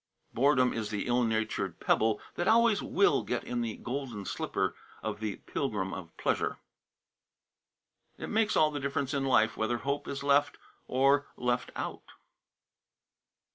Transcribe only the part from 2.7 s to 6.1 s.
will get in the golden slipper of the pilgrim of